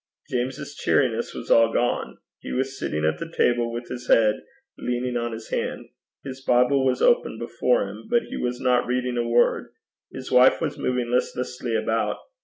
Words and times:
James's 0.31 0.73
cheeriness 0.73 1.31
was 1.35 1.51
all 1.51 1.71
gone. 1.71 2.17
He 2.39 2.51
was 2.51 2.79
sitting 2.79 3.05
at 3.05 3.19
the 3.19 3.31
table 3.31 3.71
with 3.71 3.87
his 3.87 4.07
head 4.07 4.41
leaning 4.79 5.15
on 5.15 5.31
his 5.31 5.49
hand. 5.51 5.89
His 6.23 6.43
Bible 6.43 6.83
was 6.83 7.03
open 7.03 7.37
before 7.37 7.87
him, 7.87 8.07
but 8.09 8.23
he 8.23 8.35
was 8.37 8.59
not 8.59 8.87
reading 8.87 9.15
a 9.15 9.29
word. 9.29 9.69
His 10.11 10.31
wife 10.31 10.59
was 10.59 10.75
moving 10.75 11.11
listlessly 11.11 11.75
about. 11.75 12.17